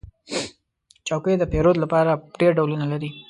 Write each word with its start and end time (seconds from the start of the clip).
چوکۍ 1.07 1.35
د 1.39 1.43
پیرود 1.51 1.77
لپاره 1.83 2.11
ډېر 2.39 2.51
ډولونه 2.57 2.85
لري. 2.91 3.09